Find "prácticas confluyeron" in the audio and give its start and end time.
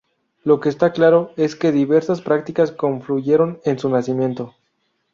2.21-3.59